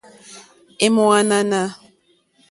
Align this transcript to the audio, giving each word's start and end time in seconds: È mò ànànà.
È 0.85 0.87
mò 0.93 1.05
ànànà. 1.19 1.61